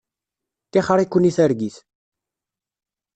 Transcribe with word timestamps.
Tixeṛ-iken 0.71 1.29
i 1.29 1.31
targit. 1.37 1.77